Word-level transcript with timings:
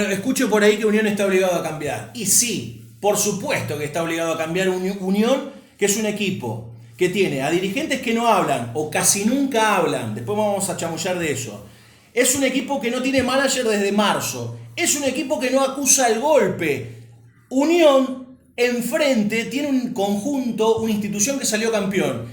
Escucho 0.00 0.48
por 0.50 0.62
ahí 0.62 0.76
que 0.76 0.86
Unión 0.86 1.06
está 1.06 1.26
obligado 1.26 1.56
a 1.56 1.62
cambiar. 1.62 2.10
Y 2.14 2.26
sí, 2.26 2.84
por 3.00 3.16
supuesto 3.16 3.78
que 3.78 3.84
está 3.84 4.02
obligado 4.02 4.32
a 4.32 4.38
cambiar 4.38 4.68
Unión, 4.68 5.50
que 5.78 5.86
es 5.86 5.96
un 5.96 6.06
equipo 6.06 6.70
que 6.96 7.08
tiene 7.08 7.42
a 7.42 7.50
dirigentes 7.50 8.00
que 8.00 8.14
no 8.14 8.28
hablan 8.28 8.70
o 8.74 8.90
casi 8.90 9.24
nunca 9.24 9.76
hablan. 9.76 10.14
Después 10.14 10.38
vamos 10.38 10.68
a 10.70 10.76
chamullar 10.76 11.18
de 11.18 11.32
eso. 11.32 11.66
Es 12.12 12.34
un 12.34 12.44
equipo 12.44 12.80
que 12.80 12.90
no 12.90 13.02
tiene 13.02 13.22
manager 13.22 13.66
desde 13.66 13.92
marzo. 13.92 14.56
Es 14.76 14.94
un 14.96 15.04
equipo 15.04 15.40
que 15.40 15.50
no 15.50 15.60
acusa 15.60 16.08
el 16.08 16.20
golpe. 16.20 17.02
Unión 17.50 18.38
enfrente 18.56 19.46
tiene 19.46 19.68
un 19.68 19.92
conjunto, 19.92 20.78
una 20.78 20.92
institución 20.92 21.38
que 21.38 21.44
salió 21.44 21.72
campeón. 21.72 22.26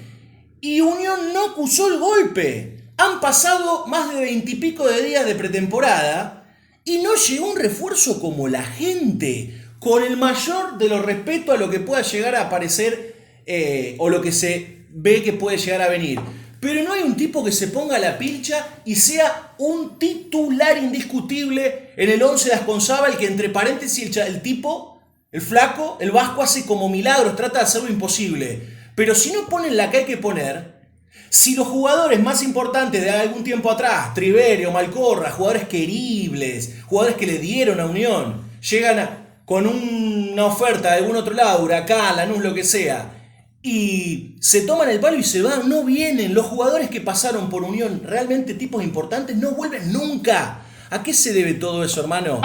Y 0.62 0.82
Unión 0.82 1.34
no 1.34 1.48
acusó 1.48 1.88
el 1.88 2.00
golpe. 2.00 2.92
Han 2.98 3.20
pasado 3.20 3.88
más 3.88 4.14
de 4.14 4.22
veintipico 4.22 4.88
de 4.88 5.02
días 5.04 5.26
de 5.26 5.36
pretemporada 5.36 6.41
y 6.84 7.00
no 7.00 7.16
llegó 7.16 7.52
un 7.52 7.58
refuerzo 7.58 8.20
como 8.20 8.48
la 8.48 8.64
gente, 8.64 9.62
con 9.80 10.04
el 10.04 10.18
mayor 10.18 10.78
de 10.78 10.90
los 10.90 11.04
respetos 11.04 11.56
a 11.56 11.58
lo 11.58 11.70
que 11.70 11.80
pueda 11.80 12.02
llegar 12.02 12.36
a 12.36 12.44
aparecer 12.44 13.16
eh, 13.46 13.96
o 14.00 14.10
lo 14.10 14.22
que 14.22 14.32
se 14.32 14.86
ve 14.90 15.24
que 15.24 15.34
puede 15.34 15.58
llegar 15.58 15.82
a 15.82 15.90
venir. 15.90 16.20
Pero 16.60 16.84
no 16.84 16.94
hay 16.94 17.02
un 17.02 17.16
tipo 17.16 17.44
que 17.44 17.52
se 17.52 17.70
ponga 17.70 17.98
la 17.98 18.20
pilcha 18.20 18.82
y 18.86 18.96
sea 18.96 19.56
un 19.58 19.98
titular 19.98 20.78
indiscutible 20.78 21.90
en 21.98 22.10
el 22.12 22.22
11 22.22 22.50
de 22.50 22.56
Asconzábal 22.56 23.18
que 23.18 23.26
entre 23.26 23.50
paréntesis 23.50 24.16
el, 24.16 24.28
el 24.28 24.42
tipo, 24.44 25.02
el 25.32 25.42
flaco, 25.42 25.98
el 26.00 26.12
vasco 26.12 26.44
hace 26.44 26.66
como 26.66 26.88
milagros, 26.88 27.36
trata 27.36 27.60
de 27.60 27.66
hacerlo 27.66 27.90
imposible. 27.90 28.62
Pero 28.96 29.16
si 29.16 29.32
no 29.32 29.48
ponen 29.50 29.76
la 29.76 29.90
que 29.90 29.98
hay 29.98 30.06
que 30.06 30.18
poner, 30.18 30.71
si 31.30 31.56
los 31.56 31.68
jugadores 31.68 32.22
más 32.22 32.44
importantes 32.44 33.02
de 33.02 33.10
algún 33.10 33.44
tiempo 33.44 33.72
atrás, 33.72 34.14
Triverio, 34.14 34.72
Malcorra, 34.72 35.32
jugadores 35.32 35.68
queribles, 35.68 36.82
jugadores 36.86 37.18
que 37.18 37.26
le 37.26 37.40
dieron 37.40 37.80
a 37.80 37.86
Unión, 37.86 38.42
llegan 38.70 39.22
con 39.46 39.66
una 39.66 40.46
oferta 40.46 40.92
de 40.92 40.98
algún 40.98 41.16
otro 41.16 41.34
lado, 41.34 41.64
Huracán, 41.64 42.18
Lanús, 42.18 42.44
lo 42.44 42.54
que 42.54 42.64
sea, 42.64 43.12
y 43.64 44.36
se 44.40 44.62
toman 44.62 44.90
el 44.90 45.00
palo 45.00 45.18
y 45.18 45.24
se 45.24 45.42
van, 45.42 45.70
no 45.70 45.84
vienen. 45.84 46.34
Los 46.34 46.48
jugadores 46.48 46.90
que 46.90 47.00
pasaron 47.00 47.50
por 47.50 47.64
Unión, 47.64 48.02
realmente 48.06 48.54
tipos 48.56 48.84
importantes, 48.84 49.36
no 49.36 49.52
vuelven 49.52 49.94
nunca. 49.94 50.62
¿A 50.90 51.04
qué 51.04 51.14
se 51.14 51.32
debe 51.32 51.54
todo 51.54 51.84
eso, 51.84 52.02
hermano? 52.02 52.40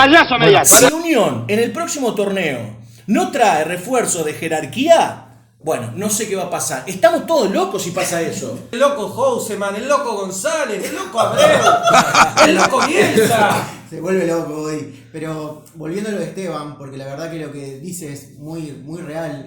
Si 0.64 0.94
Unión 0.94 1.44
en 1.48 1.59
el 1.59 1.72
próximo 1.72 2.14
torneo 2.14 2.77
no 3.06 3.31
trae 3.31 3.64
refuerzo 3.64 4.22
de 4.25 4.34
jerarquía, 4.34 5.25
bueno, 5.58 5.92
no 5.96 6.10
sé 6.10 6.28
qué 6.28 6.36
va 6.36 6.44
a 6.44 6.50
pasar. 6.50 6.84
Estamos 6.86 7.26
todos 7.26 7.50
locos 7.50 7.82
si 7.82 7.90
pasa 7.90 8.20
eso. 8.20 8.58
El 8.72 8.78
loco 8.78 9.08
Houseman, 9.08 9.74
el 9.76 9.88
loco 9.88 10.14
González, 10.16 10.84
el 10.84 10.94
loco 10.94 11.18
Abreu, 11.18 11.60
el 12.46 12.54
loco 12.54 12.86
Bielsa. 12.86 13.66
Se 13.88 14.00
vuelve 14.00 14.26
loco 14.26 14.62
hoy. 14.62 15.08
Pero 15.12 15.64
volviendo 15.74 16.10
a 16.10 16.12
lo 16.12 16.18
de 16.18 16.26
Esteban, 16.26 16.76
porque 16.76 16.96
la 16.96 17.06
verdad 17.06 17.30
que 17.30 17.38
lo 17.38 17.50
que 17.52 17.78
dice 17.78 18.12
es 18.12 18.38
muy, 18.38 18.72
muy 18.72 19.00
real 19.00 19.46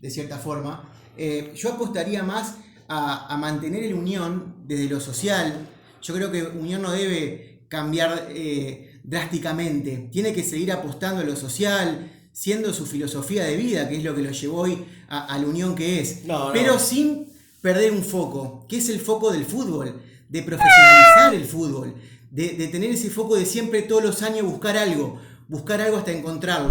de 0.00 0.10
cierta 0.10 0.38
forma, 0.38 0.90
eh, 1.16 1.52
yo 1.54 1.72
apostaría 1.72 2.22
más 2.22 2.56
a, 2.88 3.36
mantener 3.38 3.84
el 3.84 3.94
Unión 3.94 4.56
desde 4.66 4.88
lo 4.88 5.00
social. 5.00 5.68
Yo 6.02 6.14
creo 6.14 6.30
que 6.30 6.42
Unión 6.42 6.82
no 6.82 6.92
debe 6.92 7.66
cambiar 7.68 8.28
eh, 8.30 9.00
drásticamente. 9.02 10.08
Tiene 10.12 10.32
que 10.32 10.42
seguir 10.42 10.72
apostando 10.72 11.22
a 11.22 11.24
lo 11.24 11.36
social, 11.36 12.23
siendo 12.34 12.74
su 12.74 12.84
filosofía 12.84 13.44
de 13.44 13.56
vida, 13.56 13.88
que 13.88 13.96
es 13.96 14.04
lo 14.04 14.14
que 14.14 14.22
lo 14.22 14.30
llevó 14.32 14.62
hoy 14.62 14.84
a, 15.08 15.38
la 15.38 15.46
unión 15.46 15.74
que 15.74 16.00
es. 16.00 16.22
Pero 16.52 16.78
sin 16.78 17.28
perder 17.62 17.92
un 17.92 18.04
foco, 18.04 18.66
que 18.68 18.78
es 18.78 18.88
el 18.88 19.00
foco 19.00 19.32
del 19.32 19.46
fútbol, 19.46 20.02
de 20.28 20.42
profesionalizar 20.42 21.34
el 21.34 21.44
fútbol, 21.44 21.94
de, 22.30 22.68
tener 22.68 22.90
ese 22.90 23.08
foco 23.08 23.36
de 23.36 23.46
siempre 23.46 23.82
todos 23.82 24.02
los 24.02 24.22
años 24.22 24.44
buscar 24.44 24.76
algo, 24.76 25.20
buscar 25.48 25.80
algo 25.80 25.96
hasta 25.96 26.10
encontrarlo. 26.10 26.68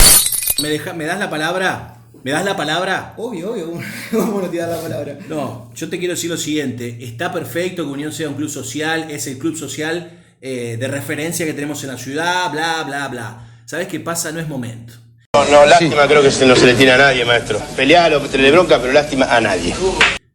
¿Me, 0.61 0.67
deja, 0.67 0.93
¿Me 0.93 1.05
das 1.05 1.17
la 1.17 1.29
palabra? 1.29 2.01
¿Me 2.23 2.31
das 2.31 2.43
la 2.43 2.57
palabra? 2.57 3.13
Obvio, 3.17 3.53
obvio. 3.53 3.71
¿Cómo 4.11 4.41
no 4.41 4.49
te 4.49 4.57
das 4.57 4.69
la 4.69 4.81
palabra? 4.81 5.17
No, 5.29 5.71
yo 5.73 5.89
te 5.89 5.97
quiero 5.97 6.13
decir 6.13 6.29
lo 6.29 6.37
siguiente. 6.37 7.05
Está 7.05 7.31
perfecto 7.31 7.85
que 7.85 7.89
Unión 7.89 8.11
sea 8.11 8.27
un 8.27 8.35
club 8.35 8.49
social, 8.49 9.09
es 9.09 9.27
el 9.27 9.37
club 9.37 9.55
social 9.55 10.21
eh, 10.41 10.75
de 10.77 10.87
referencia 10.89 11.45
que 11.45 11.53
tenemos 11.53 11.81
en 11.83 11.89
la 11.89 11.97
ciudad, 11.97 12.51
bla, 12.51 12.83
bla, 12.83 13.07
bla. 13.07 13.63
¿Sabes 13.65 13.87
qué 13.87 14.01
pasa? 14.01 14.33
No 14.33 14.41
es 14.41 14.49
momento. 14.49 15.02
No, 15.35 15.43
no, 15.45 15.65
lástima 15.65 16.07
creo 16.07 16.21
que 16.21 16.45
no 16.45 16.55
se 16.55 16.67
le 16.67 16.75
tiene 16.75 16.91
a 16.91 16.97
nadie, 16.99 17.25
maestro. 17.25 17.59
Pelear 17.75 18.13
o 18.13 18.21
tener 18.21 18.51
bronca, 18.51 18.79
pero 18.79 18.93
lástima 18.93 19.25
a 19.35 19.41
nadie. 19.41 19.73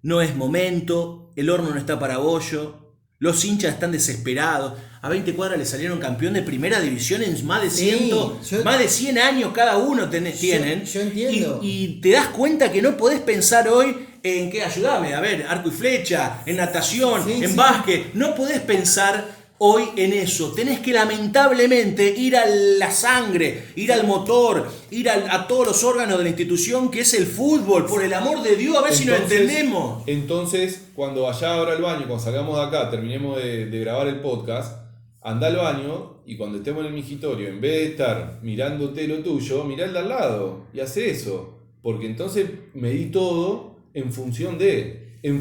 No 0.03 0.21
es 0.21 0.35
momento, 0.35 1.31
el 1.37 1.51
horno 1.51 1.71
no 1.71 1.79
está 1.79 2.01
para 2.01 2.19
bollo, 2.19 2.97
los 3.21 3.45
hinchas 3.45 3.75
están 3.75 3.93
desesperados. 3.93 4.73
A 5.01 5.09
20 5.09 5.35
cuadras 5.35 5.57
le 5.57 5.67
salieron 5.67 6.01
campeón 6.01 6.35
de 6.35 6.43
primera 6.43 6.81
división 6.81 7.23
en 7.23 7.47
más 7.47 7.63
de 7.63 7.71
100, 7.71 8.65
más 8.65 8.81
de 8.81 8.89
100 8.89 9.19
años 9.21 9.53
cada 9.55 9.77
uno 9.77 10.09
tienen. 10.09 10.85
Yo, 10.85 11.01
entiendo. 11.01 11.61
Y, 11.63 12.01
te 12.01 12.11
das 12.11 12.27
cuenta 12.31 12.73
que 12.73 12.83
no 12.83 12.97
podés 12.97 13.21
pensar 13.21 13.69
hoy 13.69 14.05
en 14.25 14.51
qué 14.51 14.65
ayúdame, 14.65 15.15
a 15.15 15.21
ver, 15.21 15.47
arco 15.49 15.69
y 15.69 15.73
flecha, 15.73 16.43
en 16.45 16.57
natación, 16.57 17.23
en 17.31 17.55
básquet. 17.55 18.15
No 18.15 18.35
podés 18.35 18.59
pensar 18.59 19.38
hoy 19.59 19.85
en 19.97 20.13
eso. 20.13 20.53
Tenés 20.53 20.81
que 20.81 20.93
lamentablemente 20.93 22.09
ir 22.17 22.37
a 22.37 22.47
la 22.47 22.91
sangre, 22.91 23.65
ir 23.77 23.93
al 23.93 24.07
motor, 24.07 24.69
ir 24.91 25.11
a, 25.11 25.47
todos 25.47 25.67
los 25.67 25.85
órganos 25.85 26.19
de 26.19 26.25
la 26.25 26.31
institución 26.31 26.91
que 26.91 27.01
es 27.01 27.15
el 27.15 27.27
fútbol. 27.27 27.87
Por 27.87 28.03
el 28.03 28.15
amor 28.15 28.43
de 28.43 28.57
Dios, 28.57 28.77
a 28.77 28.83
ver 28.83 28.95
si 28.95 29.05
nos 29.05 29.21
entendemos. 29.21 30.03
Entonces, 30.07 30.89
cuando 30.95 31.29
allá 31.29 31.55
ahora 31.55 31.73
al 31.73 31.83
baño, 31.83 32.07
cuando 32.07 32.25
salgamos 32.25 32.57
de 32.57 32.65
acá, 32.65 32.91
terminemos 32.91 33.37
de, 33.37 33.67
grabar 33.79 34.09
el 34.09 34.21
podcast, 34.21 34.79
anda 35.23 35.49
al 35.49 35.57
baño 35.57 36.19
y 36.27 36.37
cuando 36.37 36.59
estemos 36.59 36.81
en 36.81 36.89
el 36.89 36.93
mingitorio, 36.93 37.49
en 37.49 37.61
vez 37.61 37.73
de 37.73 37.87
estar 37.87 38.39
mirándote 38.43 39.07
lo 39.07 39.19
tuyo, 39.19 39.65
mirá 39.65 39.85
el 39.85 39.93
de 39.93 39.99
al 39.99 40.09
lado 40.09 40.67
y 40.73 40.81
hace 40.81 41.11
eso. 41.11 41.55
Porque 41.83 42.07
entonces 42.07 42.51
medí 42.75 43.07
todo 43.07 43.77
en 43.95 44.13
función 44.13 44.59
de 44.59 45.19
en 45.23 45.41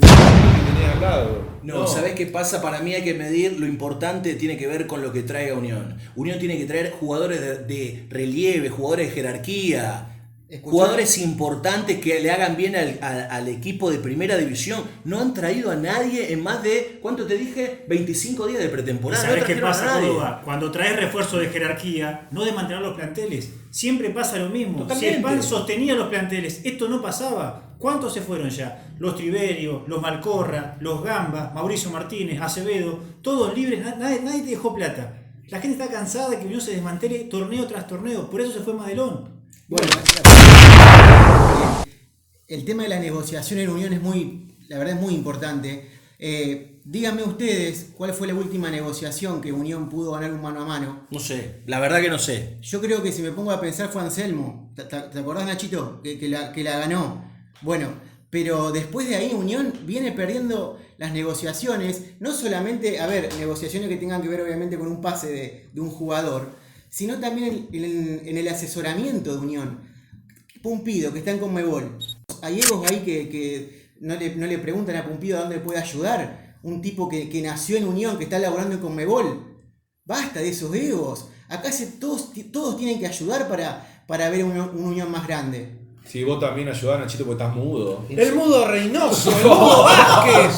tenés 0.77 0.95
al 0.95 1.01
lado. 1.01 1.47
No, 1.63 1.85
¿sabés 1.85 2.13
qué 2.13 2.25
pasa? 2.25 2.61
Para 2.61 2.79
mí 2.79 2.93
hay 2.93 3.03
que 3.03 3.13
medir, 3.13 3.59
lo 3.59 3.67
importante 3.67 4.35
tiene 4.35 4.57
que 4.57 4.67
ver 4.67 4.87
con 4.87 5.01
lo 5.01 5.11
que 5.11 5.23
traiga 5.23 5.55
Unión. 5.55 5.97
Unión 6.15 6.39
tiene 6.39 6.57
que 6.57 6.65
traer 6.65 6.91
jugadores 6.91 7.67
de, 7.67 8.07
relieve, 8.09 8.69
jugadores 8.69 9.09
de 9.09 9.13
jerarquía. 9.13 10.13
Jugadores 10.61 11.17
importantes 11.17 11.99
que 11.99 12.21
le 12.21 12.31
hagan 12.31 12.55
bien 12.55 12.73
al, 12.77 13.47
equipo 13.49 13.91
de 13.91 13.97
primera 13.97 14.37
división. 14.37 14.81
No 15.03 15.19
han 15.19 15.33
traído 15.33 15.71
a 15.71 15.75
nadie 15.75 16.31
en 16.31 16.41
más 16.41 16.63
de, 16.63 16.99
¿cuánto 17.01 17.25
te 17.25 17.37
dije? 17.37 17.83
25 17.89 18.47
días 18.47 18.61
de 18.61 18.69
pretemporada. 18.69 19.21
¿Sabes 19.21 19.43
qué 19.43 19.57
pasa, 19.57 20.41
Cuando 20.45 20.71
traes 20.71 20.95
refuerzo 20.95 21.37
de 21.37 21.49
jerarquía, 21.49 22.29
no 22.31 22.45
de 22.45 22.53
mantener 22.53 22.81
los 22.81 22.95
planteles, 22.95 23.51
siempre 23.71 24.09
pasa 24.11 24.37
lo 24.37 24.47
mismo. 24.47 24.87
Si 24.95 25.05
el 25.05 25.21
PAN 25.21 25.43
sostenía 25.43 25.95
los 25.95 26.07
planteles, 26.07 26.61
esto 26.63 26.87
no 26.87 27.01
pasaba. 27.01 27.66
¿Cuántos 27.77 28.13
se 28.13 28.21
fueron 28.21 28.49
ya? 28.49 28.95
Los 28.99 29.15
Triverio, 29.15 29.85
los 29.87 30.01
Malcorra, 30.01 30.77
los 30.79 31.03
Gamba, 31.03 31.51
Mauricio 31.53 31.91
Martínez, 31.91 32.41
Acevedo, 32.41 32.99
todos 33.21 33.55
libres, 33.55 33.85
nadie, 33.97 34.21
nadie 34.21 34.41
te 34.41 34.49
dejó 34.51 34.73
plata. 34.73 35.23
La 35.49 35.61
gente 35.61 35.81
está 35.81 35.93
cansada 35.93 36.29
de 36.29 36.39
que 36.39 36.45
Unión 36.45 36.59
se 36.59 36.71
desmantele 36.71 37.25
torneo 37.25 37.67
tras 37.67 37.87
torneo, 37.87 38.29
por 38.29 38.41
eso 38.41 38.51
se 38.51 38.59
fue 38.59 38.73
Madelón. 38.73 39.37
Bueno, 39.67 39.87
el 42.47 42.65
tema 42.65 42.83
de 42.83 42.89
la 42.89 42.99
negociación 42.99 43.59
en 43.59 43.69
Unión 43.69 43.93
es 43.93 44.01
muy, 44.01 44.57
la 44.67 44.77
verdad 44.77 44.95
es 44.95 45.01
muy 45.01 45.13
importante. 45.13 45.89
Eh, 46.19 46.81
díganme 46.83 47.23
ustedes 47.23 47.91
cuál 47.95 48.13
fue 48.13 48.27
la 48.27 48.33
última 48.33 48.71
negociación 48.71 49.39
que 49.41 49.51
Unión 49.51 49.89
pudo 49.89 50.13
ganar 50.13 50.33
un 50.33 50.41
mano 50.41 50.61
a 50.61 50.65
mano. 50.65 51.07
No 51.11 51.19
sé, 51.19 51.61
la 51.67 51.79
verdad 51.79 52.01
que 52.01 52.09
no 52.09 52.17
sé. 52.17 52.57
Yo 52.61 52.81
creo 52.81 53.03
que 53.03 53.11
si 53.11 53.21
me 53.21 53.31
pongo 53.31 53.51
a 53.51 53.61
pensar 53.61 53.89
fue 53.89 54.01
Anselmo. 54.01 54.73
¿Te, 54.75 55.19
acordás, 55.19 55.45
Nachito? 55.45 56.01
Que, 56.01 56.27
la, 56.27 56.51
que 56.51 56.63
la 56.63 56.79
ganó. 56.79 57.36
Bueno, 57.61 57.89
pero 58.29 58.71
después 58.71 59.07
de 59.07 59.15
ahí 59.15 59.33
Unión 59.33 59.73
viene 59.85 60.11
perdiendo 60.11 60.79
las 60.97 61.13
negociaciones, 61.13 62.01
no 62.19 62.33
solamente, 62.33 62.99
a 62.99 63.07
ver, 63.07 63.33
negociaciones 63.35 63.87
que 63.89 63.97
tengan 63.97 64.21
que 64.21 64.27
ver 64.27 64.41
obviamente 64.41 64.77
con 64.77 64.87
un 64.87 65.01
pase 65.01 65.69
de, 65.73 65.81
un 65.81 65.89
jugador, 65.89 66.55
sino 66.89 67.19
también 67.19 67.67
en, 67.71 68.37
el 68.37 68.47
asesoramiento 68.47 69.33
de 69.33 69.39
Unión. 69.39 69.79
Pumpido, 70.61 71.13
que 71.13 71.19
está 71.19 71.31
en 71.31 71.39
Conmebol. 71.39 71.97
Hay 72.41 72.59
egos 72.59 72.89
ahí 72.89 72.99
que, 72.99 73.91
no, 74.01 74.15
le, 74.15 74.57
preguntan 74.57 74.97
a 74.97 75.05
Pumpido 75.05 75.39
dónde 75.39 75.59
puede 75.59 75.79
ayudar. 75.79 76.57
Un 76.63 76.81
tipo 76.81 77.07
que, 77.07 77.41
nació 77.41 77.77
en 77.77 77.87
Unión, 77.87 78.17
que 78.17 78.25
está 78.25 78.39
laborando 78.39 78.75
en 78.75 78.81
Conmebol. 78.81 79.61
Basta 80.03 80.39
de 80.39 80.49
esos 80.49 80.73
egos. 80.75 81.29
Acá 81.47 81.71
se, 81.71 81.85
todos, 81.85 82.31
todos 82.51 82.77
tienen 82.77 82.99
que 82.99 83.07
ayudar 83.07 83.47
para, 83.47 84.03
para 84.07 84.29
ver 84.29 84.43
una 84.43 84.65
Unión 84.65 85.11
más 85.11 85.25
grande. 85.27 85.76
Si 86.07 86.23
vos 86.23 86.39
también 86.39 86.69
ayudás, 86.69 86.99
Nachito, 86.99 87.25
porque 87.25 87.43
estás 87.43 87.55
mudo. 87.55 88.05
El 88.09 88.33
mudo 88.33 88.65
Reynoso, 88.65 89.29
el 89.37 89.43
mudo 89.45 89.83
Vázquez. 89.83 90.55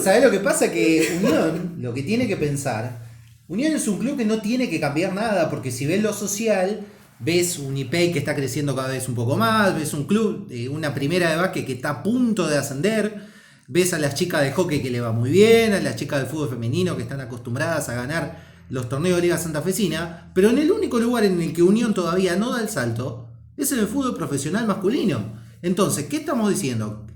¿Sabés 0.00 0.22
lo 0.22 0.30
que 0.30 0.38
pasa? 0.38 0.70
Que 0.70 1.18
Unión, 1.20 1.76
lo 1.80 1.92
que 1.92 2.02
tiene 2.02 2.28
que 2.28 2.36
pensar, 2.36 3.02
Unión 3.48 3.74
es 3.74 3.88
un 3.88 3.98
club 3.98 4.16
que 4.16 4.24
no 4.24 4.40
tiene 4.40 4.70
que 4.70 4.78
cambiar 4.78 5.12
nada, 5.12 5.50
porque 5.50 5.72
si 5.72 5.86
ves 5.86 6.00
lo 6.00 6.12
social, 6.12 6.86
ves 7.18 7.58
un 7.58 7.76
IPEI 7.76 8.12
que 8.12 8.20
está 8.20 8.36
creciendo 8.36 8.76
cada 8.76 8.90
vez 8.90 9.08
un 9.08 9.16
poco 9.16 9.36
más, 9.36 9.74
ves 9.74 9.92
un 9.92 10.04
club, 10.04 10.46
de 10.46 10.68
una 10.68 10.94
primera 10.94 11.30
de 11.30 11.36
básquet 11.36 11.66
que 11.66 11.72
está 11.72 11.90
a 11.90 12.02
punto 12.04 12.46
de 12.46 12.58
ascender, 12.58 13.26
ves 13.66 13.92
a 13.92 13.98
las 13.98 14.14
chicas 14.14 14.42
de 14.42 14.52
hockey 14.52 14.80
que 14.80 14.90
le 14.90 15.00
va 15.00 15.10
muy 15.10 15.30
bien, 15.30 15.72
a 15.72 15.80
las 15.80 15.96
chicas 15.96 16.20
del 16.20 16.28
fútbol 16.28 16.50
femenino 16.50 16.96
que 16.96 17.02
están 17.02 17.20
acostumbradas 17.20 17.88
a 17.88 17.94
ganar 17.94 18.52
los 18.70 18.88
torneos 18.88 19.16
de 19.16 19.22
Liga 19.22 19.36
Santafesina, 19.36 20.30
pero 20.32 20.50
en 20.50 20.58
el 20.58 20.70
único 20.70 21.00
lugar 21.00 21.24
en 21.24 21.42
el 21.42 21.52
que 21.52 21.62
Unión 21.62 21.92
todavía 21.92 22.36
no 22.36 22.52
da 22.52 22.62
el 22.62 22.68
salto 22.68 23.31
es 23.56 23.72
en 23.72 23.78
el 23.80 23.86
fútbol 23.86 24.16
profesional 24.16 24.66
masculino. 24.66 25.40
Entonces, 25.62 26.06
¿qué 26.06 26.16
estamos 26.18 26.50
diciendo? 26.50 27.06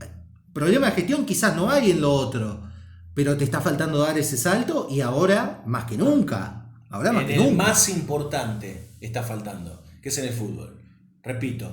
Problema 0.53 0.87
de 0.87 0.93
gestión 0.93 1.27
quizás 1.27 1.57
no 1.57 1.71
hay 1.71 1.91
en 1.91 2.01
lo 2.01 2.13
otro, 2.13 2.63
pero 3.15 3.37
te 3.37 3.45
está 3.45 3.61
faltando 3.61 3.99
dar 3.99 4.19
ese 4.19 4.37
salto 4.37 4.87
y 4.91 5.01
ahora 5.01 5.63
más 5.67 5.85
que 5.85 5.97
nunca. 5.99 6.71
Ahora 6.91 7.13
más 7.13 7.23
en 7.23 7.29
que 7.29 7.35
el 7.37 7.43
nunca. 7.43 7.65
más 7.65 7.89
importante 7.89 8.91
está 9.01 9.23
faltando, 9.23 9.83
que 10.03 10.09
es 10.11 10.19
en 10.19 10.27
el 10.27 10.33
fútbol. 10.33 10.81
Repito, 11.23 11.71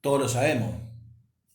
todos 0.00 0.20
lo 0.20 0.28
sabemos, 0.28 0.70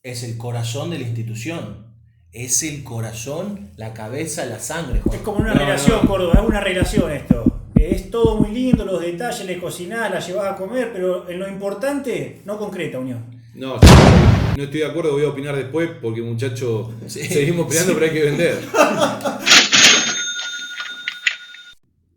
es 0.04 0.24
el 0.24 0.38
corazón 0.38 0.90
de 0.90 0.98
la 1.00 1.06
institución. 1.06 1.90
Es 2.34 2.64
el 2.64 2.86
corazón, 2.86 3.72
la 3.76 3.94
cabeza, 3.94 4.46
la 4.46 4.58
sangre. 4.60 5.02
Juan. 5.02 5.18
Es 5.18 5.22
como 5.22 5.40
una 5.40 5.54
No, 5.54 5.60
relación, 5.60 6.00
no. 6.04 6.08
Córdoba, 6.10 6.40
es 6.42 6.48
una 6.48 6.62
relación 6.62 7.12
esto. 7.12 7.61
Es 7.90 8.12
todo 8.12 8.38
muy 8.38 8.52
lindo, 8.52 8.86
los 8.86 9.02
detalles, 9.02 9.44
le 9.46 9.58
cocinás, 9.60 10.12
la 10.12 10.20
llevas 10.20 10.54
a 10.54 10.56
comer, 10.56 10.92
pero 10.94 11.28
en 11.28 11.40
lo 11.40 11.48
importante 11.50 12.42
no 12.46 12.58
concreta, 12.60 13.00
Unión. 13.00 13.26
No, 13.56 13.80
no 14.56 14.64
estoy 14.64 14.82
de 14.82 14.86
acuerdo, 14.86 15.14
voy 15.14 15.24
a 15.26 15.30
opinar 15.30 15.56
después 15.56 15.90
porque 16.00 16.22
muchacho, 16.22 16.92
Sí. 17.08 17.26
seguimos 17.26 17.66
peleando, 17.68 17.94
pero 17.96 18.06
hay 18.06 18.12
que 18.14 18.22
vender. 18.24 18.60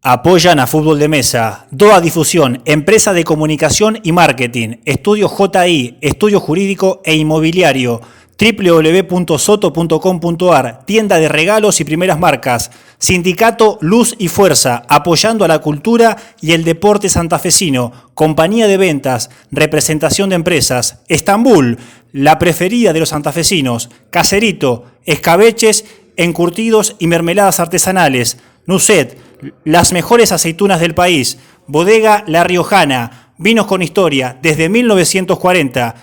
Apoyan 0.06 0.60
a 0.60 0.66
Fútbol 0.66 0.98
de 0.98 1.08
Mesa, 1.08 1.66
DOA 1.70 2.02
Difusión, 2.02 2.60
Empresa 2.66 3.14
de 3.14 3.24
Comunicación 3.24 3.98
y 4.02 4.12
Marketing, 4.12 4.76
Estudio 4.84 5.28
JI, 5.30 5.96
Estudio 6.02 6.40
Jurídico 6.40 7.00
e 7.06 7.14
Inmobiliario, 7.16 8.02
www.soto.com.ar, 8.38 10.84
tienda 10.86 11.18
de 11.18 11.28
regalos 11.28 11.80
y 11.80 11.84
primeras 11.84 12.18
marcas, 12.18 12.70
Sindicato 12.98 13.78
Luz 13.80 14.14
y 14.18 14.28
Fuerza, 14.28 14.82
apoyando 14.88 15.44
a 15.44 15.48
la 15.48 15.60
cultura 15.60 16.16
y 16.40 16.52
el 16.52 16.64
deporte 16.64 17.08
santafesino, 17.08 17.92
Compañía 18.14 18.66
de 18.66 18.76
Ventas, 18.76 19.30
Representación 19.50 20.30
de 20.30 20.36
Empresas, 20.36 21.00
Estambul, 21.08 21.78
la 22.12 22.38
preferida 22.38 22.92
de 22.92 23.00
los 23.00 23.08
santafesinos, 23.10 23.90
Caserito, 24.10 24.84
Escabeches, 25.04 25.84
Encurtidos 26.16 26.94
y 27.00 27.08
mermeladas 27.08 27.58
artesanales, 27.58 28.38
Nuset, 28.66 29.18
las 29.64 29.92
mejores 29.92 30.32
aceitunas 30.32 30.80
del 30.80 30.94
país, 30.94 31.38
Bodega 31.66 32.24
La 32.26 32.44
Riojana, 32.44 33.32
vinos 33.36 33.66
con 33.66 33.82
historia 33.82 34.38
desde 34.40 34.68
1940, 34.68 35.96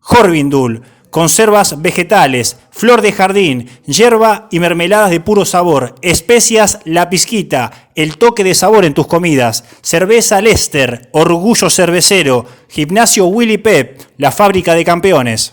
Jorvindul, 0.00 0.82
conservas 1.10 1.82
vegetales, 1.82 2.56
flor 2.70 3.02
de 3.02 3.12
jardín, 3.12 3.68
hierba 3.86 4.48
y 4.50 4.60
mermeladas 4.60 5.10
de 5.10 5.20
puro 5.20 5.44
sabor, 5.44 5.94
especias 6.02 6.78
La 6.84 7.10
Pizquita, 7.10 7.90
el 7.94 8.16
toque 8.16 8.44
de 8.44 8.54
sabor 8.54 8.84
en 8.84 8.94
tus 8.94 9.06
comidas, 9.06 9.64
cerveza 9.82 10.40
Lester, 10.40 11.10
orgullo 11.12 11.68
cervecero, 11.68 12.46
gimnasio 12.68 13.26
Willy 13.26 13.58
Pep, 13.58 14.00
la 14.16 14.32
fábrica 14.32 14.74
de 14.74 14.84
campeones. 14.84 15.52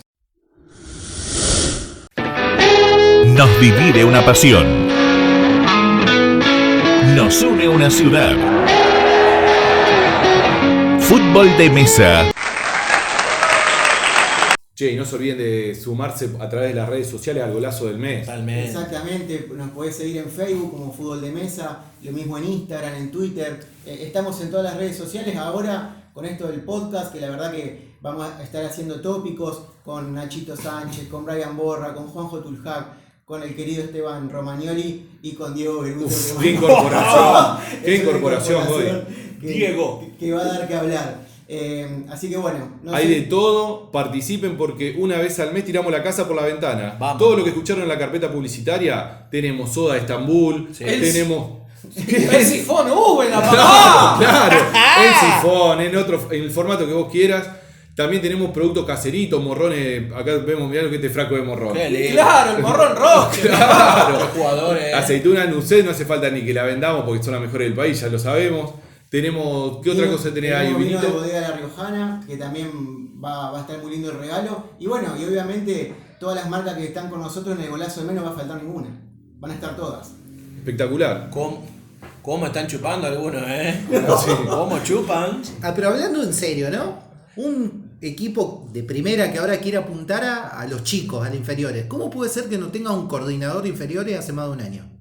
Nos 3.26 3.60
divide 3.60 4.04
una 4.04 4.24
pasión. 4.24 4.88
Nos 7.14 7.42
une 7.42 7.68
una 7.68 7.90
ciudad. 7.90 8.36
Fútbol 11.00 11.56
de 11.56 11.70
mesa. 11.70 12.30
Che, 14.78 14.92
y 14.92 14.96
no 14.96 15.04
se 15.04 15.16
olviden 15.16 15.38
de 15.38 15.74
sumarse 15.74 16.30
a 16.38 16.48
través 16.48 16.68
de 16.68 16.74
las 16.76 16.88
redes 16.88 17.08
sociales 17.08 17.42
al 17.42 17.52
golazo 17.52 17.86
del 17.86 17.98
mes. 17.98 18.26
Totalmente. 18.26 18.68
Exactamente, 18.68 19.48
nos 19.56 19.70
podés 19.70 19.96
seguir 19.96 20.18
en 20.18 20.30
Facebook 20.30 20.70
como 20.70 20.92
Fútbol 20.92 21.20
de 21.20 21.32
Mesa, 21.32 21.80
lo 22.00 22.12
mismo 22.12 22.38
en 22.38 22.44
Instagram, 22.44 22.94
en 22.94 23.10
Twitter. 23.10 23.58
Eh, 23.84 24.02
estamos 24.02 24.40
en 24.40 24.52
todas 24.52 24.66
las 24.66 24.76
redes 24.76 24.96
sociales 24.96 25.34
ahora 25.34 26.10
con 26.14 26.24
esto 26.24 26.46
del 26.46 26.60
podcast, 26.60 27.12
que 27.12 27.20
la 27.20 27.28
verdad 27.30 27.50
que 27.50 27.88
vamos 28.00 28.24
a 28.38 28.40
estar 28.40 28.64
haciendo 28.64 29.00
tópicos 29.00 29.62
con 29.84 30.14
Nachito 30.14 30.54
Sánchez, 30.56 31.08
con 31.08 31.24
Brian 31.24 31.56
Borra, 31.56 31.92
con 31.92 32.06
Juanjo 32.06 32.38
Tuljac, 32.38 32.86
con 33.24 33.42
el 33.42 33.56
querido 33.56 33.82
Esteban 33.82 34.30
Romagnoli 34.30 35.08
y 35.22 35.32
con 35.32 35.56
Diego 35.56 35.80
Beruto. 35.82 36.14
Qué 36.40 36.52
incorporación, 36.52 37.58
qué 37.84 37.96
incorporación, 37.96 38.62
que- 39.40 39.48
Diego. 39.48 40.08
Que 40.20 40.30
va 40.30 40.42
a 40.42 40.44
dar 40.44 40.68
que 40.68 40.74
hablar. 40.76 41.27
Eh, 41.50 42.04
así 42.10 42.28
que 42.28 42.36
bueno, 42.36 42.78
no 42.82 42.94
Hay 42.94 43.04
sé- 43.06 43.14
de 43.14 43.20
todo, 43.22 43.90
participen 43.90 44.58
porque 44.58 44.96
una 44.98 45.16
vez 45.16 45.38
al 45.40 45.52
mes 45.54 45.64
tiramos 45.64 45.90
la 45.90 46.02
casa 46.02 46.26
por 46.26 46.36
la 46.36 46.42
ventana. 46.42 46.96
Vamos. 46.98 47.18
Todo 47.18 47.36
lo 47.36 47.42
que 47.44 47.50
escucharon 47.50 47.82
en 47.84 47.88
la 47.88 47.98
carpeta 47.98 48.30
publicitaria, 48.30 49.26
tenemos 49.30 49.72
Soda 49.72 49.94
de 49.94 50.00
Estambul, 50.00 50.68
Sí. 50.72 50.84
tenemos... 50.84 51.58
El 51.96 52.44
sifón 52.44 52.90
hubo 52.90 53.22
en 53.22 53.30
la 53.30 53.40
Claro, 53.40 53.56
papá. 53.56 54.16
claro, 54.18 54.56
en 55.00 55.14
sifón, 55.32 55.80
en 55.80 55.96
otro, 55.96 56.28
en 56.32 56.42
el 56.42 56.50
formato 56.50 56.86
que 56.86 56.92
vos 56.92 57.10
quieras. 57.10 57.48
También 57.94 58.20
tenemos 58.20 58.50
productos 58.50 58.84
caseritos, 58.84 59.42
morrones. 59.42 60.12
Acá 60.12 60.32
vemos, 60.46 60.68
mirá 60.68 60.82
lo 60.82 60.90
que 60.90 60.96
es 60.96 61.02
este 61.02 61.12
fraco 61.14 61.34
de 61.34 61.42
morrón. 61.42 61.74
Claro, 62.12 62.56
el 62.56 62.62
morrón 62.62 62.94
roche. 62.96 63.40
Claro. 63.48 64.18
Los 64.18 64.28
jugadores. 64.30 64.92
Aceituna 64.94 65.46
Nucet 65.46 65.84
no 65.84 65.92
hace 65.92 66.04
falta 66.04 66.28
ni 66.30 66.42
que 66.42 66.52
la 66.52 66.64
vendamos 66.64 67.04
porque 67.04 67.22
son 67.24 67.32
las 67.34 67.42
mejores 67.42 67.68
del 67.68 67.74
país, 67.74 68.00
ya 68.00 68.08
lo 68.08 68.18
sabemos. 68.18 68.72
Tenemos, 69.10 69.78
¿qué 69.82 69.90
otra 69.90 70.10
cosa 70.10 70.34
tenés 70.34 70.52
ahí, 70.54 70.66
tenemos 70.66 70.84
vino 70.86 71.00
de 71.00 71.06
Vinito? 71.06 71.20
bodega 71.20 71.40
La 71.40 71.56
Riojana, 71.56 72.24
que 72.26 72.36
también 72.36 72.68
va, 73.24 73.50
va 73.50 73.58
a 73.58 73.60
estar 73.62 73.82
muy 73.82 73.92
lindo 73.92 74.10
el 74.10 74.18
regalo. 74.18 74.64
Y 74.78 74.86
bueno, 74.86 75.14
y 75.18 75.24
obviamente 75.24 75.94
todas 76.20 76.36
las 76.36 76.50
marcas 76.50 76.76
que 76.76 76.84
están 76.84 77.08
con 77.08 77.20
nosotros 77.20 77.56
en 77.56 77.64
el 77.64 77.70
golazo 77.70 78.02
de 78.02 78.06
menos 78.08 78.24
va 78.24 78.30
a 78.30 78.34
faltar 78.34 78.62
ninguna. 78.62 78.88
Van 79.38 79.50
a 79.50 79.54
estar 79.54 79.76
todas. 79.76 80.10
Espectacular. 80.58 81.30
¿Cómo, 81.30 81.64
cómo 82.20 82.46
están 82.46 82.66
chupando 82.66 83.06
algunos, 83.06 83.42
eh? 83.46 83.80
Sí. 83.90 84.30
¿Cómo 84.46 84.78
chupan? 84.84 85.40
Ah, 85.62 85.72
pero 85.74 85.88
hablando 85.88 86.22
en 86.22 86.34
serio, 86.34 86.70
¿no? 86.70 86.98
Un 87.36 87.96
equipo 88.02 88.68
de 88.72 88.82
primera 88.82 89.32
que 89.32 89.38
ahora 89.38 89.58
quiere 89.58 89.78
apuntar 89.78 90.22
a, 90.22 90.48
a 90.60 90.66
los 90.66 90.84
chicos, 90.84 91.24
a 91.24 91.30
los 91.30 91.38
inferiores. 91.38 91.86
¿Cómo 91.86 92.10
puede 92.10 92.30
ser 92.30 92.44
que 92.50 92.58
no 92.58 92.68
tenga 92.68 92.92
un 92.92 93.08
coordinador 93.08 93.62
de 93.62 93.70
inferiores 93.70 94.18
hace 94.18 94.34
más 94.34 94.46
de 94.48 94.52
un 94.52 94.60
año? 94.60 94.97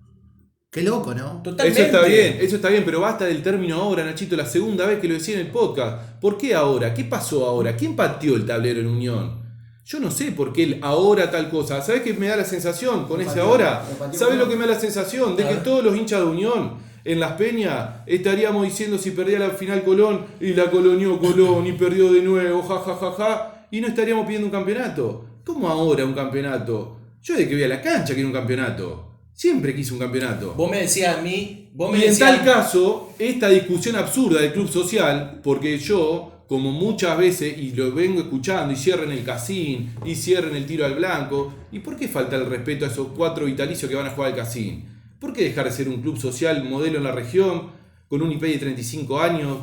Qué 0.78 0.84
loco, 0.84 1.12
¿no? 1.16 1.42
Totalmente. 1.44 1.82
Eso 1.82 1.92
está 1.92 2.08
bien, 2.08 2.38
eso 2.40 2.56
está 2.58 2.70
bien, 2.70 2.84
pero 2.86 3.02
basta 3.02 3.26
del 3.26 3.42
término 3.42 3.78
ahora, 3.78 4.06
Nachito, 4.06 4.36
la 4.36 4.46
segunda 4.46 4.86
vez 4.86 5.00
que 5.00 5.08
lo 5.08 5.16
decía 5.16 5.34
en 5.34 5.48
el 5.48 5.52
podcast. 5.52 6.20
¿Por 6.22 6.38
qué 6.38 6.54
ahora? 6.54 6.94
¿Qué 6.94 7.04
pasó 7.04 7.48
ahora? 7.48 7.76
¿Quién 7.76 7.96
pateó 7.96 8.36
el 8.36 8.46
tablero 8.46 8.82
en 8.82 8.86
Unión? 8.86 9.42
Yo 9.84 10.00
no 10.00 10.12
sé 10.12 10.34
por 10.34 10.54
qué 10.54 10.62
el 10.62 10.80
ahora 10.84 11.32
tal 11.32 11.50
cosa. 11.50 11.82
¿Sabes 11.82 12.04
qué 12.04 12.14
me 12.14 12.28
da 12.28 12.36
la 12.36 12.46
sensación 12.46 13.08
con 13.08 13.20
ese 13.22 13.40
ahora? 13.40 13.84
¿Sabes 14.12 14.38
lo 14.38 14.48
que 14.48 14.56
me 14.56 14.68
da 14.68 14.74
la 14.74 14.80
sensación? 14.80 15.36
De 15.36 15.48
que 15.48 15.56
todos 15.56 15.84
los 15.84 15.98
hinchas 15.98 16.20
de 16.20 16.28
Unión 16.28 16.76
en 17.04 17.20
Las 17.20 17.32
Peñas 17.32 18.02
estaríamos 18.06 18.64
diciendo 18.64 19.00
si 19.00 19.10
perdía 19.10 19.40
la 19.40 19.50
final 19.50 19.84
Colón 19.84 20.28
y 20.40 20.54
la 20.54 20.70
colonió 20.70 21.18
Colón 21.18 21.66
y 21.66 21.72
perdió 21.72 22.14
de 22.14 22.22
nuevo, 22.22 22.62
ja, 22.62 22.78
ja, 22.82 22.96
ja, 22.98 23.12
ja, 23.14 23.68
y 23.72 23.82
no 23.82 23.88
estaríamos 23.88 24.28
pidiendo 24.28 24.46
un 24.46 24.52
campeonato. 24.52 25.26
¿Cómo 25.44 25.70
ahora 25.70 26.06
un 26.06 26.14
campeonato? 26.14 26.98
Yo 27.24 27.36
de 27.36 27.50
que 27.50 27.56
voy 27.56 27.64
a 27.64 27.68
la 27.68 27.82
cancha 27.82 28.14
quiero 28.14 28.30
un 28.30 28.36
campeonato. 28.36 29.07
Siempre 29.38 29.76
quise 29.76 29.94
un 29.94 30.00
campeonato. 30.00 30.56
Vos 30.56 30.72
me 30.72 30.80
decías 30.80 31.16
a 31.16 31.22
mí, 31.22 31.70
vos 31.76 31.92
me 31.92 32.00
Y 32.00 32.06
en 32.06 32.18
tal 32.18 32.44
caso, 32.44 33.14
esta 33.20 33.48
discusión 33.50 33.96
absurda 33.96 34.42
del 34.42 34.52
club 34.52 34.68
social, 34.68 35.42
porque 35.44 35.78
yo, 35.78 36.44
como 36.48 36.72
muchas 36.72 37.16
veces, 37.20 37.56
y 37.56 37.72
lo 37.74 37.92
vengo 37.92 38.22
escuchando, 38.22 38.74
y 38.74 38.76
cierren 38.76 39.12
el 39.12 39.24
casín, 39.24 39.94
y 40.04 40.16
cierren 40.16 40.56
el 40.56 40.66
tiro 40.66 40.88
al 40.88 40.96
blanco, 40.96 41.54
¿y 41.72 41.78
por 41.78 41.96
qué 41.96 42.08
falta 42.08 42.36
el 42.36 42.48
respeto 42.48 42.86
a 42.86 42.88
esos 42.88 43.10
cuatro 43.16 43.46
vitalicios 43.46 43.88
que 43.88 43.96
van 43.96 44.08
a 44.08 44.10
jugar 44.10 44.32
al 44.32 44.38
casín? 44.38 44.86
¿Por 45.20 45.34
qué 45.34 45.44
dejar 45.44 45.66
de 45.66 45.72
ser 45.72 45.88
un 45.88 46.02
club 46.02 46.18
social 46.18 46.64
modelo 46.64 46.98
en 46.98 47.04
la 47.04 47.12
región, 47.12 47.70
con 48.08 48.24
un 48.24 48.32
IP 48.32 48.42
de 48.42 48.58
35 48.58 49.22
años 49.22 49.58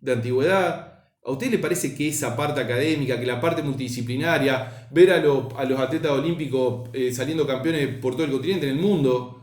de 0.00 0.12
antigüedad? 0.12 0.87
¿A 1.24 1.30
usted 1.32 1.50
le 1.50 1.58
parece 1.58 1.94
que 1.94 2.08
esa 2.08 2.34
parte 2.36 2.60
académica, 2.60 3.18
que 3.20 3.26
la 3.26 3.40
parte 3.40 3.62
multidisciplinaria, 3.62 4.88
ver 4.90 5.12
a, 5.12 5.18
los- 5.18 5.44
a 5.56 5.64
los 5.64 5.78
atletas 5.78 6.12
olímpicos 6.12 6.88
eh, 6.92 7.12
saliendo 7.12 7.46
campeones 7.46 7.88
por 8.00 8.14
todo 8.14 8.24
el 8.24 8.30
continente, 8.32 8.68
en 8.68 8.76
el 8.76 8.82
mundo, 8.82 9.34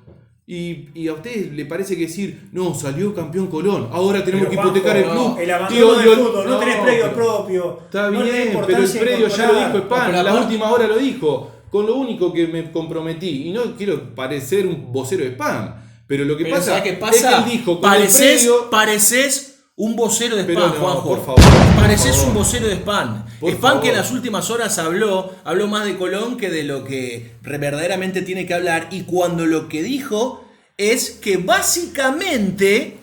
y, 0.47 0.89
y 0.93 1.07
a 1.07 1.13
usted 1.13 1.51
le 1.53 1.65
parece 1.65 1.95
que 1.95 2.03
decir, 2.03 2.49
no, 2.51 2.73
salió 2.75 3.13
campeón 3.13 3.47
Colón, 3.47 3.89
ahora 3.91 4.23
tenemos 4.23 4.47
Pero, 4.47 4.61
que 4.61 4.67
hipotecar 4.67 4.97
el 4.97 5.03
club. 5.05 5.37
El 5.39 5.51
abandono 5.51 5.93
del 5.97 6.09
fútbol, 6.17 6.49
no, 6.49 6.59
tenés 6.59 6.75
predio 6.77 7.13
propio. 7.13 7.79
Está 7.85 8.11
no 8.11 8.23
bien, 8.23 8.59
pero 8.65 8.83
el 8.83 8.91
predio 8.91 9.27
ya 9.27 9.47
lo 9.51 9.55
dijo 9.55 9.77
Spam, 9.79 10.11
la 10.11 10.21
aparte- 10.21 10.39
última 10.45 10.71
hora 10.71 10.87
lo 10.87 10.97
dijo. 10.97 11.51
Con 11.71 11.87
lo 11.87 11.95
único 11.95 12.31
que 12.31 12.47
me 12.47 12.71
comprometí, 12.71 13.47
y 13.47 13.51
no 13.51 13.75
quiero 13.75 14.15
parecer 14.15 14.65
un 14.65 14.91
vocero 14.93 15.23
de 15.23 15.31
Spam, 15.31 15.75
pero 16.07 16.23
lo 16.23 16.37
que 16.37 16.43
Pero 16.45 16.55
pasa, 16.57 16.67
¿sabes 16.77 16.83
qué 16.83 16.89
es 16.91 17.21
que 17.21 17.27
él 17.27 17.45
dijo, 17.59 17.79
con 17.81 17.91
el 17.91 17.97
pareces, 17.99 18.41
predio- 18.43 18.69
pareces 18.69 19.54
un 19.77 19.95
vocero 19.95 20.35
de 20.35 20.45
Pero 20.45 20.61
spam, 20.61 20.73
no, 20.73 20.79
Juanjo. 20.79 21.07
por 21.07 21.25
favor, 21.25 21.43
por 21.43 21.75
Pareces 21.75 22.23
un 22.25 22.33
vocero 22.33 22.67
de 22.67 22.75
spam. 22.75 23.25
Por 23.39 23.51
spam 23.51 23.81
que 23.81 23.89
en 23.89 23.97
las 23.97 24.11
últimas 24.11 24.49
horas 24.49 24.77
habló, 24.79 25.35
habló 25.43 25.67
más 25.67 25.85
de 25.85 25.97
Colón 25.97 26.37
que 26.37 26.49
de 26.49 26.63
lo 26.63 26.83
que 26.85 27.35
verdaderamente 27.41 28.21
tiene 28.21 28.45
que 28.45 28.53
hablar. 28.53 28.87
Y 28.91 29.03
cuando 29.03 29.45
lo 29.45 29.67
que 29.67 29.83
dijo 29.83 30.45
es 30.77 31.11
que 31.11 31.37
básicamente 31.37 32.97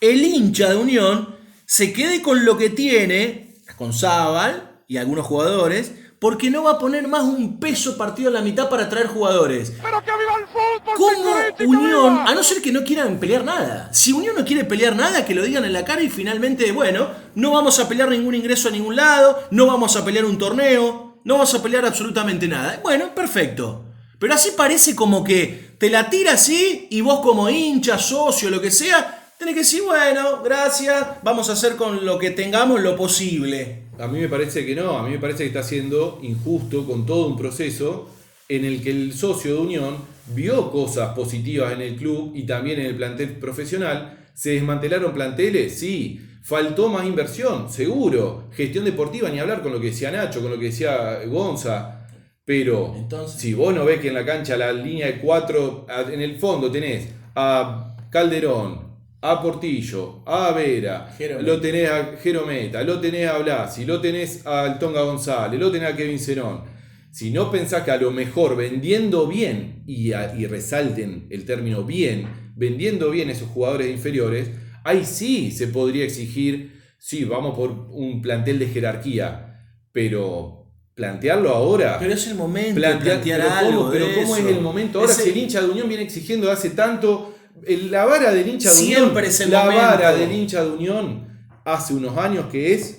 el 0.00 0.22
hincha 0.22 0.70
de 0.70 0.76
Unión 0.76 1.36
se 1.66 1.92
quede 1.92 2.22
con 2.22 2.44
lo 2.44 2.56
que 2.56 2.70
tiene, 2.70 3.54
con 3.76 3.92
Zabal 3.92 4.70
y 4.86 4.98
algunos 4.98 5.26
jugadores, 5.26 5.92
porque 6.22 6.50
no 6.50 6.62
va 6.62 6.70
a 6.70 6.78
poner 6.78 7.08
más 7.08 7.24
un 7.24 7.58
peso 7.58 7.98
partido 7.98 8.28
a 8.28 8.32
la 8.32 8.42
mitad 8.42 8.68
para 8.68 8.88
traer 8.88 9.08
jugadores. 9.08 9.72
¡Pero 9.82 10.04
que 10.04 10.10
viva 10.12 10.94
¿Cómo 10.94 11.80
Unión, 11.80 12.16
a 12.16 12.32
no 12.32 12.44
ser 12.44 12.62
que 12.62 12.70
no 12.70 12.84
quieran 12.84 13.18
pelear 13.18 13.44
nada? 13.44 13.92
Si 13.92 14.12
Unión 14.12 14.36
no 14.38 14.44
quiere 14.44 14.64
pelear 14.64 14.94
nada, 14.94 15.24
que 15.24 15.34
lo 15.34 15.42
digan 15.42 15.64
en 15.64 15.72
la 15.72 15.84
cara 15.84 16.00
y 16.00 16.08
finalmente, 16.08 16.70
bueno, 16.70 17.08
no 17.34 17.50
vamos 17.50 17.80
a 17.80 17.88
pelear 17.88 18.08
ningún 18.08 18.36
ingreso 18.36 18.68
a 18.68 18.70
ningún 18.70 18.94
lado, 18.94 19.48
no 19.50 19.66
vamos 19.66 19.96
a 19.96 20.04
pelear 20.04 20.24
un 20.24 20.38
torneo, 20.38 21.18
no 21.24 21.34
vamos 21.34 21.54
a 21.54 21.60
pelear 21.60 21.84
absolutamente 21.84 22.46
nada. 22.46 22.78
Bueno, 22.84 23.12
perfecto. 23.16 23.86
Pero 24.20 24.34
así 24.34 24.52
parece 24.56 24.94
como 24.94 25.24
que 25.24 25.74
te 25.76 25.90
la 25.90 26.08
tira 26.08 26.34
así 26.34 26.86
y 26.88 27.00
vos 27.00 27.18
como 27.18 27.50
hincha, 27.50 27.98
socio, 27.98 28.48
lo 28.48 28.60
que 28.60 28.70
sea, 28.70 29.32
tenés 29.40 29.54
que 29.54 29.62
decir, 29.62 29.82
bueno, 29.82 30.40
gracias, 30.40 31.04
vamos 31.24 31.50
a 31.50 31.54
hacer 31.54 31.74
con 31.74 32.06
lo 32.06 32.16
que 32.16 32.30
tengamos 32.30 32.80
lo 32.80 32.94
posible. 32.94 33.81
A 34.02 34.08
mí 34.08 34.18
me 34.18 34.28
parece 34.28 34.66
que 34.66 34.74
no, 34.74 34.98
a 34.98 35.04
mí 35.04 35.12
me 35.12 35.18
parece 35.20 35.44
que 35.44 35.48
está 35.50 35.62
siendo 35.62 36.18
injusto 36.22 36.84
con 36.84 37.06
todo 37.06 37.28
un 37.28 37.36
proceso 37.36 38.10
en 38.48 38.64
el 38.64 38.82
que 38.82 38.90
el 38.90 39.12
socio 39.12 39.54
de 39.54 39.60
Unión 39.60 39.96
vio 40.34 40.72
cosas 40.72 41.14
positivas 41.14 41.72
en 41.72 41.82
el 41.82 41.94
club 41.94 42.32
y 42.34 42.42
también 42.44 42.80
en 42.80 42.86
el 42.86 42.96
plantel 42.96 43.36
profesional. 43.36 44.18
¿Se 44.34 44.50
desmantelaron 44.54 45.14
planteles? 45.14 45.78
Sí. 45.78 46.20
¿Faltó 46.42 46.88
más 46.88 47.06
inversión? 47.06 47.70
Seguro. 47.70 48.48
Gestión 48.56 48.84
deportiva, 48.84 49.28
ni 49.30 49.38
hablar 49.38 49.62
con 49.62 49.70
lo 49.72 49.78
que 49.80 49.86
decía 49.90 50.10
Nacho, 50.10 50.42
con 50.42 50.50
lo 50.50 50.58
que 50.58 50.64
decía 50.66 51.20
Gonza. 51.26 52.08
Pero 52.44 52.94
Entonces- 52.96 53.40
si 53.40 53.54
vos 53.54 53.72
no 53.72 53.84
ves 53.84 54.00
que 54.00 54.08
en 54.08 54.14
la 54.14 54.26
cancha 54.26 54.56
la 54.56 54.72
línea 54.72 55.06
de 55.06 55.20
cuatro, 55.20 55.86
en 56.12 56.20
el 56.20 56.40
fondo 56.40 56.72
tenés 56.72 57.06
a 57.36 57.94
Calderón, 58.10 58.91
a 59.24 59.40
Portillo, 59.40 60.22
a 60.26 60.50
Vera, 60.52 61.14
lo 61.42 61.60
tenés 61.60 61.88
a 61.88 62.16
Jerometa, 62.20 62.82
lo 62.82 63.00
tenés 63.00 63.28
a 63.28 63.38
Blasi, 63.38 63.84
lo 63.84 64.00
tenés 64.00 64.44
al 64.46 64.78
Tonga 64.80 65.02
González, 65.02 65.58
lo 65.60 65.70
tenés 65.70 65.92
a 65.92 65.96
Kevin 65.96 66.18
Zenón. 66.18 66.64
Si 67.10 67.30
no 67.30 67.50
pensás 67.50 67.82
que 67.84 67.90
a 67.92 67.96
lo 67.98 68.10
mejor 68.10 68.56
vendiendo 68.56 69.26
bien, 69.28 69.84
y, 69.86 70.12
a- 70.12 70.34
y 70.34 70.46
resalten 70.46 71.26
el 71.30 71.44
término 71.44 71.84
bien, 71.84 72.26
vendiendo 72.56 73.10
bien 73.10 73.30
esos 73.30 73.48
jugadores 73.48 73.90
inferiores, 73.90 74.50
ahí 74.82 75.04
sí 75.04 75.52
se 75.52 75.68
podría 75.68 76.04
exigir, 76.04 76.80
sí, 76.98 77.24
vamos 77.24 77.54
por 77.56 77.70
un 77.90 78.22
plantel 78.22 78.58
de 78.58 78.66
jerarquía, 78.68 79.60
pero 79.92 80.66
plantearlo 80.94 81.50
ahora... 81.50 81.96
Pero 81.98 82.12
es 82.14 82.26
el 82.26 82.34
momento 82.34 82.74
Plantear, 82.74 83.02
plantear 83.20 83.40
pero 83.40 83.52
algo 83.54 83.78
¿cómo, 83.80 83.90
pero 83.92 84.06
cómo 84.14 84.36
es 84.36 84.46
el 84.46 84.60
momento? 84.60 85.00
Ahora 85.00 85.12
si 85.12 85.30
el 85.30 85.36
hincha 85.36 85.60
de 85.62 85.68
Unión 85.68 85.88
viene 85.88 86.02
exigiendo 86.02 86.50
hace 86.50 86.70
tanto, 86.70 87.31
el- 87.66 87.90
la 87.90 88.04
vara 88.04 88.32
del 88.32 88.48
hincha 88.48 88.68
de 88.70 88.74
Siempre 88.76 89.28
Unión, 89.28 89.50
la 89.50 89.64
momento. 89.64 89.82
vara 89.82 90.12
del 90.16 90.32
hincha 90.32 90.64
de 90.64 90.70
Unión 90.70 91.28
hace 91.64 91.94
unos 91.94 92.16
años 92.18 92.46
que 92.50 92.74
es 92.74 92.98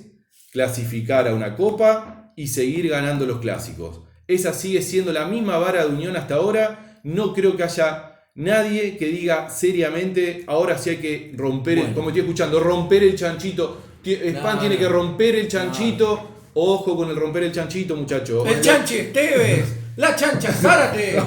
clasificar 0.52 1.28
a 1.28 1.34
una 1.34 1.56
copa 1.56 2.32
y 2.36 2.48
seguir 2.48 2.90
ganando 2.90 3.26
los 3.26 3.40
clásicos. 3.40 4.02
Esa 4.28 4.54
sigue 4.54 4.82
siendo 4.82 5.12
la 5.12 5.26
misma 5.26 5.58
vara 5.58 5.86
de 5.86 5.92
Unión 5.94 6.16
hasta 6.16 6.36
ahora. 6.36 7.00
No 7.04 7.34
creo 7.34 7.58
que 7.58 7.64
haya 7.64 8.12
nadie 8.36 8.98
que 8.98 9.08
diga 9.08 9.50
seriamente, 9.50 10.44
ahora 10.48 10.78
sí 10.78 10.92
hay 10.92 10.98
que 10.98 11.34
romper, 11.36 11.78
el- 11.80 11.94
como 11.94 12.10
estoy 12.10 12.22
escuchando, 12.22 12.60
romper 12.60 13.04
el 13.04 13.16
chanchito. 13.16 13.82
Span 14.06 14.56
No, 14.56 14.60
tiene 14.60 14.76
no. 14.76 14.82
que 14.82 14.88
romper 14.90 15.36
el 15.36 15.48
chanchito. 15.48 16.30
Ojo 16.56 16.96
con 16.96 17.10
el 17.10 17.16
romper 17.16 17.44
el 17.44 17.52
chanchito, 17.52 17.96
muchachos. 17.96 18.48
El 18.48 18.62
Chanchi 18.62 18.96
Esteves, 18.98 19.66
la 19.96 20.16
chancha 20.16 20.52
Zárate. 20.52 21.22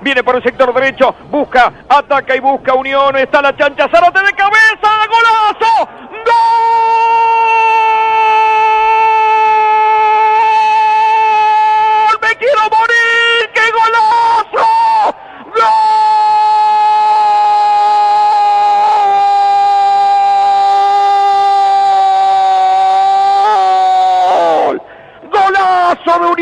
Viene 0.00 0.22
por 0.22 0.36
el 0.36 0.42
sector 0.42 0.72
derecho, 0.74 1.14
busca, 1.30 1.72
ataca 1.88 2.36
y 2.36 2.40
busca 2.40 2.74
Unión. 2.74 3.16
Está 3.16 3.42
la 3.42 3.56
chancha 3.56 3.88
Zárate 3.88 4.20
de 4.20 4.32
cabeza, 4.32 4.90
golazo. 5.08 5.88
¡Gol! 6.10 6.31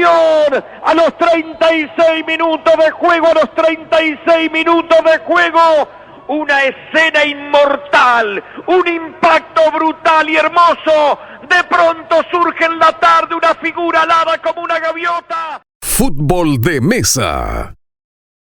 A 0.09 0.95
los 0.95 1.16
36 1.19 2.26
minutos 2.26 2.75
de 2.76 2.90
juego, 2.90 3.28
a 3.28 3.35
los 3.35 3.54
36 3.54 4.50
minutos 4.50 4.99
de 5.04 5.19
juego. 5.19 5.88
Una 6.28 6.62
escena 6.62 7.25
inmortal, 7.25 8.42
un 8.66 8.87
impacto 8.87 9.71
brutal 9.73 10.30
y 10.30 10.37
hermoso. 10.37 11.19
De 11.49 11.64
pronto 11.64 12.23
surge 12.30 12.66
en 12.66 12.78
la 12.78 12.92
tarde 12.99 13.35
una 13.35 13.54
figura 13.57 14.02
alada 14.02 14.38
como 14.38 14.62
una 14.62 14.78
gaviota. 14.78 15.61
Fútbol 15.83 16.61
de 16.61 16.80
mesa. 16.80 17.75